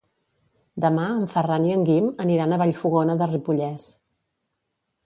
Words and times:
Demà 0.85 1.03
en 1.17 1.27
Ferran 1.33 1.67
i 1.69 1.75
en 1.75 1.85
Guim 1.91 2.09
aniran 2.27 2.57
a 2.57 2.61
Vallfogona 2.63 3.21
de 3.23 3.31
Ripollès. 3.35 3.89